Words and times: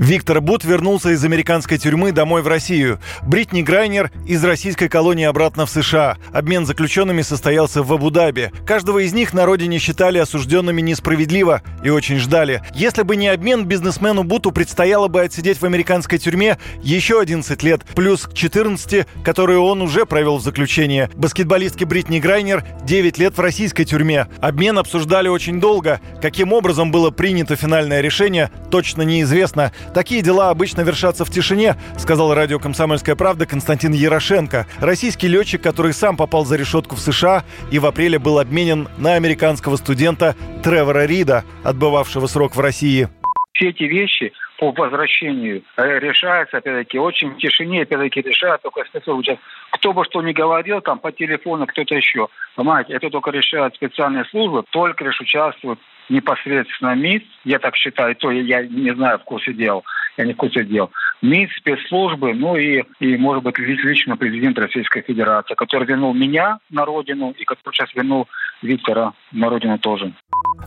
Виктор 0.00 0.40
Бут 0.40 0.64
вернулся 0.64 1.10
из 1.10 1.22
американской 1.22 1.76
тюрьмы 1.76 2.10
домой 2.12 2.40
в 2.40 2.48
Россию. 2.48 3.00
Бритни 3.20 3.60
Грайнер 3.60 4.10
из 4.26 4.42
российской 4.42 4.88
колонии 4.88 5.26
обратно 5.26 5.66
в 5.66 5.70
США. 5.70 6.16
Обмен 6.32 6.64
заключенными 6.64 7.20
состоялся 7.20 7.82
в 7.82 7.92
Абу-Даби. 7.92 8.50
Каждого 8.64 9.00
из 9.00 9.12
них 9.12 9.34
на 9.34 9.44
родине 9.44 9.78
считали 9.78 10.16
осужденными 10.16 10.80
несправедливо 10.80 11.60
и 11.84 11.90
очень 11.90 12.18
ждали. 12.18 12.62
Если 12.74 13.02
бы 13.02 13.14
не 13.14 13.28
обмен, 13.28 13.66
бизнесмену 13.66 14.24
Буту 14.24 14.52
предстояло 14.52 15.08
бы 15.08 15.20
отсидеть 15.20 15.60
в 15.60 15.66
американской 15.66 16.18
тюрьме 16.18 16.56
еще 16.82 17.20
11 17.20 17.62
лет, 17.62 17.84
плюс 17.94 18.22
к 18.22 18.32
14, 18.32 19.06
которые 19.22 19.58
он 19.58 19.82
уже 19.82 20.06
провел 20.06 20.38
в 20.38 20.42
заключении. 20.42 21.10
Баскетболистке 21.14 21.84
Бритни 21.84 22.20
Грайнер 22.20 22.64
9 22.84 23.18
лет 23.18 23.36
в 23.36 23.40
российской 23.40 23.84
тюрьме. 23.84 24.28
Обмен 24.40 24.78
обсуждали 24.78 25.28
очень 25.28 25.60
долго. 25.60 26.00
Каким 26.22 26.54
образом 26.54 26.90
было 26.90 27.10
принято 27.10 27.54
финальное 27.54 28.00
решение, 28.00 28.50
точно 28.70 29.02
неизвестно. 29.02 29.72
Такие 29.94 30.22
дела 30.22 30.50
обычно 30.50 30.82
вершатся 30.82 31.24
в 31.24 31.30
тишине, 31.30 31.74
сказал 31.98 32.32
радио 32.32 32.60
«Комсомольская 32.60 33.16
правда» 33.16 33.44
Константин 33.44 33.92
Ярошенко. 33.92 34.66
Российский 34.80 35.26
летчик, 35.26 35.62
который 35.62 35.92
сам 35.92 36.16
попал 36.16 36.44
за 36.44 36.56
решетку 36.56 36.94
в 36.94 37.00
США 37.00 37.42
и 37.72 37.78
в 37.80 37.86
апреле 37.86 38.18
был 38.18 38.38
обменен 38.38 38.88
на 38.98 39.14
американского 39.14 39.76
студента 39.76 40.36
Тревора 40.62 41.06
Рида, 41.06 41.44
отбывавшего 41.64 42.26
срок 42.26 42.54
в 42.54 42.60
России. 42.60 43.08
Все 43.52 43.70
эти 43.70 43.82
вещи 43.82 44.32
по 44.58 44.70
возвращению 44.72 45.62
э, 45.76 45.98
решаются, 45.98 46.58
опять-таки, 46.58 46.98
очень 46.98 47.30
в 47.30 47.38
тишине, 47.38 47.82
опять-таки, 47.82 48.22
решают 48.22 48.62
только 48.62 48.84
спецслужбы. 48.84 49.38
Кто 49.70 49.92
бы 49.92 50.04
что 50.04 50.22
ни 50.22 50.32
говорил, 50.32 50.80
там, 50.80 50.98
по 50.98 51.10
телефону, 51.10 51.66
кто-то 51.66 51.94
еще. 51.94 52.28
Понимаете, 52.54 52.92
это 52.92 53.10
только 53.10 53.30
решают 53.30 53.74
специальные 53.74 54.24
службы, 54.26 54.64
только 54.70 55.04
лишь 55.04 55.20
участвуют 55.20 55.80
непосредственно 56.10 56.94
МИД, 56.94 57.24
я 57.44 57.58
так 57.58 57.76
считаю, 57.76 58.14
то 58.16 58.30
я 58.30 58.62
не 58.62 58.94
знаю 58.94 59.18
в 59.18 59.24
курсе 59.24 59.52
дел, 59.52 59.84
я 60.16 60.24
не 60.24 60.34
в 60.34 60.36
курсе 60.36 60.64
дел. 60.64 60.90
МИД, 61.22 61.50
спецслужбы, 61.52 62.34
ну 62.34 62.56
и, 62.56 62.82
и 62.98 63.16
может 63.16 63.42
быть, 63.42 63.58
лично 63.58 64.16
президент 64.16 64.58
Российской 64.58 65.02
Федерации, 65.02 65.54
который 65.54 65.86
вернул 65.86 66.12
меня 66.12 66.58
на 66.70 66.84
родину 66.84 67.34
и 67.38 67.44
который 67.44 67.74
сейчас 67.74 67.94
вернул 67.94 68.28
Виктора 68.62 69.12
на 69.32 69.48
родину 69.48 69.78
тоже. 69.78 70.12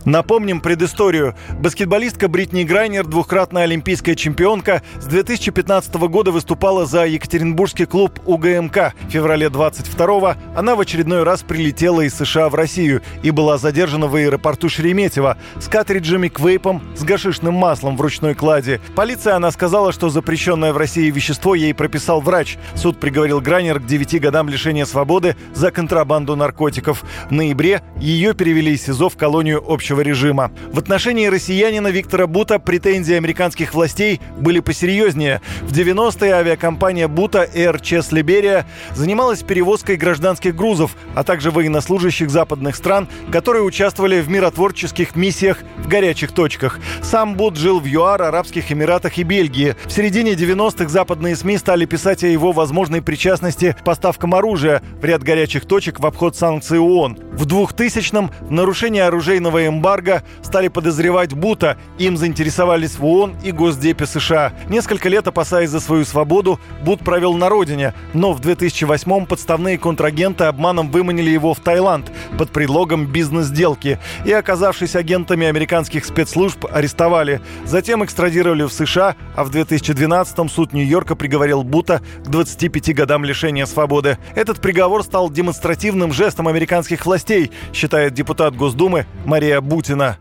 Напомним 0.04 0.60
предысторию. 0.60 1.34
Баскетболистка 1.60 2.28
Бритни 2.28 2.64
Грайнер, 2.64 3.06
двухкратная 3.06 3.62
олимпийская 3.62 4.14
чемпионка, 4.14 4.82
с 5.00 5.06
2015 5.06 5.94
года 5.94 6.30
выступала 6.30 6.84
за 6.84 7.06
Екатеринбургский 7.06 7.86
клуб 7.86 8.20
УГМК. 8.26 8.92
В 9.08 9.10
феврале 9.10 9.48
22 9.48 10.36
она 10.54 10.74
в 10.76 10.80
очередной 10.80 11.22
раз 11.22 11.42
прилетела 11.42 12.02
из 12.02 12.14
США 12.14 12.50
в 12.50 12.54
Россию 12.54 13.00
и 13.22 13.30
была 13.30 13.56
задержана 13.56 14.06
в 14.06 14.14
аэропорту 14.14 14.68
Шереметьево 14.68 15.38
с 15.58 15.68
картриджами 15.68 16.28
к 16.28 16.38
вейпам 16.38 16.82
с 16.96 17.02
гашишным 17.02 17.54
маслом 17.54 17.96
в 17.96 18.00
ручной 18.00 18.34
кладе. 18.34 18.80
Полиция 18.94 19.36
она 19.36 19.50
сказала, 19.50 19.92
что 19.92 20.10
запрещенное 20.10 20.72
в 20.72 20.76
России 20.76 21.10
вещество 21.10 21.54
ей 21.54 21.72
прописал 21.72 22.20
врач. 22.20 22.58
Суд 22.74 23.00
приговорил 23.00 23.40
Грайнер 23.40 23.80
к 23.80 23.86
9 23.86 24.20
годам 24.20 24.50
лишения 24.50 24.84
свободы 24.84 25.36
за 25.54 25.70
контрабанду 25.70 26.36
наркотиков. 26.36 27.04
В 27.28 27.32
ноябре 27.32 27.82
ее 27.96 28.34
перевели 28.34 28.72
из 28.72 28.82
СИЗО 28.82 29.08
в 29.08 29.16
колонию 29.16 29.60
общего 29.84 30.00
режима. 30.00 30.50
В 30.72 30.78
отношении 30.78 31.26
россиянина 31.26 31.88
Виктора 31.88 32.26
Бута 32.26 32.58
претензии 32.58 33.14
американских 33.14 33.74
властей 33.74 34.18
были 34.38 34.60
посерьезнее. 34.60 35.42
В 35.60 35.72
90-е 35.72 36.32
авиакомпания 36.32 37.06
Бута 37.06 37.46
Air 37.54 37.78
Chess 37.82 38.10
Liberia 38.10 38.64
занималась 38.94 39.42
перевозкой 39.42 39.96
гражданских 39.96 40.56
грузов, 40.56 40.96
а 41.14 41.22
также 41.22 41.50
военнослужащих 41.50 42.30
западных 42.30 42.76
стран, 42.76 43.08
которые 43.30 43.62
участвовали 43.62 44.22
в 44.22 44.30
миротворческих 44.30 45.16
миссиях 45.16 45.58
в 45.76 45.86
горячих 45.86 46.32
точках. 46.32 46.78
Сам 47.02 47.34
Бут 47.34 47.56
жил 47.56 47.78
в 47.78 47.84
ЮАР, 47.84 48.22
Арабских 48.22 48.72
Эмиратах 48.72 49.18
и 49.18 49.22
Бельгии. 49.22 49.76
В 49.84 49.92
середине 49.92 50.32
90-х 50.32 50.88
западные 50.88 51.36
СМИ 51.36 51.58
стали 51.58 51.84
писать 51.84 52.24
о 52.24 52.26
его 52.26 52.52
возможной 52.52 53.02
причастности 53.02 53.76
к 53.78 53.84
поставкам 53.84 54.34
оружия 54.34 54.80
в 54.98 55.04
ряд 55.04 55.22
горячих 55.22 55.66
точек 55.66 56.00
в 56.00 56.06
обход 56.06 56.36
санкций 56.36 56.78
ООН. 56.78 57.18
В 57.36 57.46
2000-м 57.46 58.30
в 58.42 58.52
нарушении 58.52 59.00
оружейного 59.00 59.66
эмбарго 59.66 60.22
стали 60.40 60.68
подозревать 60.68 61.34
Бута. 61.34 61.76
Им 61.98 62.16
заинтересовались 62.16 62.96
в 62.96 63.04
ООН 63.04 63.34
и 63.42 63.50
Госдепе 63.50 64.06
США. 64.06 64.52
Несколько 64.68 65.08
лет 65.08 65.26
опасаясь 65.26 65.70
за 65.70 65.80
свою 65.80 66.04
свободу, 66.04 66.60
Бут 66.84 67.00
провел 67.00 67.34
на 67.34 67.48
родине. 67.48 67.92
Но 68.12 68.32
в 68.32 68.40
2008-м 68.40 69.26
подставные 69.26 69.78
контрагенты 69.78 70.44
обманом 70.44 70.92
выманили 70.92 71.30
его 71.30 71.54
в 71.54 71.60
Таиланд 71.60 72.12
под 72.38 72.50
предлогом 72.50 73.06
бизнес-сделки. 73.06 73.98
И, 74.24 74.32
оказавшись 74.32 74.94
агентами 74.94 75.48
американских 75.48 76.04
спецслужб, 76.04 76.64
арестовали. 76.70 77.40
Затем 77.64 78.04
экстрадировали 78.04 78.62
в 78.62 78.72
США, 78.72 79.16
а 79.34 79.42
в 79.42 79.50
2012-м 79.50 80.48
суд 80.48 80.72
Нью-Йорка 80.72 81.16
приговорил 81.16 81.64
Бута 81.64 82.00
к 82.24 82.28
25 82.28 82.94
годам 82.94 83.24
лишения 83.24 83.66
свободы. 83.66 84.18
Этот 84.36 84.60
приговор 84.60 85.02
стал 85.02 85.30
демонстративным 85.30 86.12
жестом 86.12 86.46
американских 86.46 87.04
властей 87.04 87.23
властей, 87.24 87.50
считает 87.72 88.12
депутат 88.12 88.54
Госдумы 88.54 89.06
Мария 89.24 89.60
Бутина. 89.60 90.16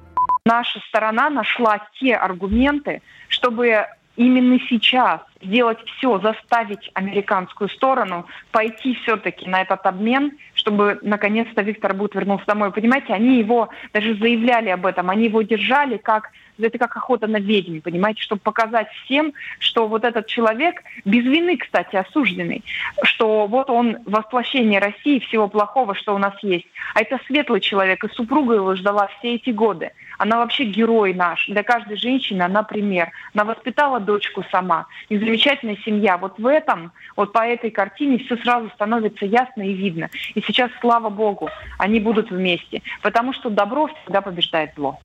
Наша 0.45 0.79
сторона 0.89 1.29
нашла 1.29 1.79
те 1.99 2.15
аргументы, 2.15 3.01
чтобы 3.29 3.85
именно 4.15 4.59
сейчас 4.69 5.21
сделать 5.43 5.79
все, 5.85 6.19
заставить 6.19 6.89
американскую 6.93 7.69
сторону 7.69 8.25
пойти 8.51 8.95
все-таки 9.03 9.47
на 9.47 9.61
этот 9.61 9.85
обмен, 9.85 10.37
чтобы 10.53 10.99
наконец-то 11.01 11.61
Виктор 11.61 11.93
Бут 11.93 12.15
вернулся 12.15 12.45
домой. 12.45 12.71
Понимаете, 12.71 13.13
они 13.13 13.39
его 13.39 13.69
даже 13.93 14.15
заявляли 14.15 14.69
об 14.69 14.85
этом, 14.85 15.09
они 15.09 15.25
его 15.25 15.41
держали 15.41 15.97
как 15.97 16.31
это 16.59 16.77
как 16.77 16.95
охота 16.95 17.27
на 17.27 17.37
ведьм, 17.37 17.79
понимаете, 17.79 18.21
чтобы 18.21 18.41
показать 18.41 18.87
всем, 19.03 19.33
что 19.59 19.87
вот 19.87 20.03
этот 20.03 20.27
человек, 20.27 20.83
без 21.05 21.23
вины, 21.23 21.57
кстати, 21.57 21.95
осужденный, 21.95 22.63
что 23.03 23.47
вот 23.47 23.69
он 23.69 23.97
воплощение 24.05 24.79
России, 24.79 25.19
всего 25.19 25.47
плохого, 25.47 25.95
что 25.95 26.13
у 26.13 26.17
нас 26.17 26.35
есть. 26.43 26.67
А 26.93 27.01
это 27.01 27.19
светлый 27.25 27.61
человек, 27.61 28.03
и 28.03 28.13
супруга 28.13 28.55
его 28.55 28.75
ждала 28.75 29.09
все 29.19 29.35
эти 29.35 29.49
годы. 29.49 29.91
Она 30.17 30.37
вообще 30.37 30.63
герой 30.65 31.13
наш. 31.13 31.47
Для 31.47 31.63
каждой 31.63 31.97
женщины 31.97 32.43
она 32.43 32.63
пример. 32.63 33.11
Она 33.33 33.45
воспитала 33.45 33.99
дочку 33.99 34.43
сама. 34.51 34.85
И 35.09 35.17
замечательная 35.33 35.77
семья. 35.83 36.17
Вот 36.17 36.37
в 36.37 36.45
этом, 36.45 36.91
вот 37.15 37.33
по 37.33 37.39
этой 37.39 37.71
картине 37.71 38.19
все 38.19 38.37
сразу 38.37 38.69
становится 38.75 39.25
ясно 39.25 39.63
и 39.63 39.73
видно. 39.73 40.09
И 40.35 40.41
сейчас, 40.41 40.69
слава 40.79 41.09
богу, 41.09 41.49
они 41.79 41.99
будут 41.99 42.29
вместе. 42.29 42.83
Потому 43.01 43.33
что 43.33 43.49
добро 43.49 43.87
всегда 43.87 44.21
побеждает 44.21 44.73
зло. 44.75 44.99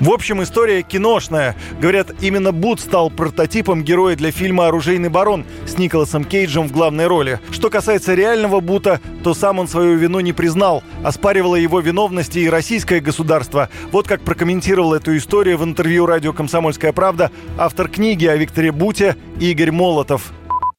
В 0.00 0.10
общем, 0.10 0.42
история 0.42 0.82
киношная. 0.82 1.56
Говорят, 1.80 2.12
именно 2.20 2.52
Бут 2.52 2.80
стал 2.80 3.10
прототипом 3.10 3.82
героя 3.82 4.14
для 4.14 4.30
фильма 4.30 4.68
«Оружейный 4.68 5.08
барон» 5.08 5.44
с 5.66 5.76
Николасом 5.76 6.24
Кейджем 6.24 6.68
в 6.68 6.72
главной 6.72 7.08
роли. 7.08 7.40
Что 7.50 7.68
касается 7.68 8.14
реального 8.14 8.60
Бута, 8.60 9.00
то 9.24 9.34
сам 9.34 9.58
он 9.58 9.66
свою 9.66 9.96
вину 9.96 10.20
не 10.20 10.32
признал. 10.32 10.84
Оспаривало 11.02 11.56
его 11.56 11.80
виновности 11.80 12.38
и 12.38 12.48
российское 12.48 13.00
государство. 13.00 13.70
Вот 13.90 14.06
как 14.06 14.20
прокомментировал 14.20 14.94
эту 14.94 15.16
историю 15.16 15.58
в 15.58 15.64
интервью 15.64 16.06
радио 16.06 16.32
«Комсомольская 16.32 16.92
правда» 16.92 17.32
автор 17.58 17.88
книги 17.88 18.26
о 18.26 18.36
Викторе 18.36 18.70
Буте 18.70 19.16
Игорь 19.40 19.72
Молотов. 19.72 20.32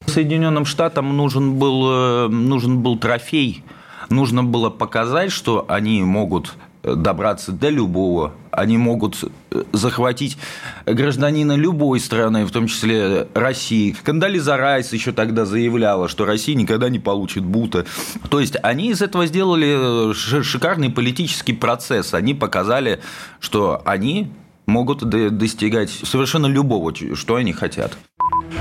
Соединенным 0.06 0.66
Штатам 0.66 1.16
нужен 1.16 1.56
был, 1.56 1.92
э, 1.92 2.28
нужен 2.30 2.80
был 2.80 2.98
трофей. 2.98 3.64
Нужно 4.10 4.44
было 4.44 4.70
показать, 4.70 5.32
что 5.32 5.66
они 5.68 6.02
могут 6.02 6.56
добраться 6.84 7.52
до 7.52 7.70
любого. 7.70 8.34
Они 8.52 8.78
могут 8.78 9.24
э, 9.52 9.64
захватить 9.74 10.38
гражданина 10.86 11.56
любой 11.56 12.00
страны, 12.00 12.46
в 12.46 12.52
том 12.52 12.68
числе 12.68 13.28
России. 13.34 13.96
Кандализа 14.04 14.58
Райс 14.58 14.94
еще 14.94 15.12
тогда 15.12 15.46
заявляла, 15.46 16.08
что 16.08 16.26
Россия 16.26 16.56
никогда 16.56 16.90
не 16.90 17.00
получит 17.00 17.44
бута. 17.44 17.86
То 18.30 18.40
есть 18.40 18.56
они 18.64 18.90
из 18.90 19.02
этого 19.02 19.26
сделали 19.26 20.12
э, 20.12 20.14
шикарный 20.14 20.90
политический 20.90 21.54
процесс. 21.54 22.14
Они 22.14 22.34
показали, 22.34 23.02
что 23.40 23.82
они 23.86 24.32
могут 24.66 25.00
достигать 25.00 25.90
совершенно 25.90 26.48
любого, 26.48 26.94
что 27.16 27.36
они 27.36 27.54
хотят. 27.54 27.98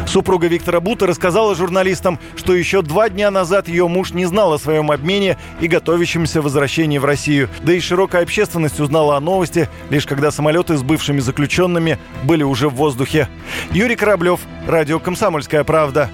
Супруга 0.07 0.47
Виктора 0.47 0.81
Бута 0.81 1.07
рассказала 1.07 1.55
журналистам, 1.55 2.19
что 2.37 2.55
еще 2.55 2.83
два 2.83 3.09
дня 3.09 3.31
назад 3.31 3.69
ее 3.69 3.89
муж 3.89 4.13
не 4.13 4.27
знал 4.27 4.53
о 4.53 4.59
своем 4.59 4.91
обмене 4.91 5.37
и 5.61 5.69
готовящемся 5.69 6.41
возвращении 6.41 6.99
в 6.99 7.05
Россию. 7.05 7.49
Да 7.63 7.73
и 7.73 7.81
широкая 7.81 8.23
общественность 8.23 8.81
узнала 8.81 9.17
о 9.17 9.21
новости, 9.21 9.69
лишь 9.91 10.07
когда 10.07 10.31
самолеты 10.31 10.77
с 10.77 10.83
бывшими 10.83 11.21
заключенными 11.21 11.99
были 12.25 12.43
уже 12.43 12.69
в 12.69 12.75
воздухе. 12.75 13.29
Юрий 13.71 13.97
Кораблев, 13.97 14.41
Радио 14.67 14.99
«Комсомольская 14.99 15.65
правда». 15.65 16.11